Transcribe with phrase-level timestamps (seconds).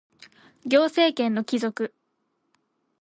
[0.65, 1.93] 行政権の帰属